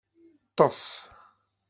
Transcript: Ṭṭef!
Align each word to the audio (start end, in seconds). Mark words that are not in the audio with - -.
Ṭṭef! 0.51 0.81